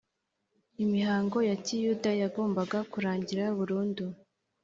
[0.83, 4.05] imihango ya kiyuda yagombaga kurangira burundu